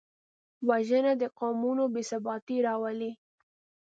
[0.67, 3.11] وژنه د قومونو بېثباتي راولي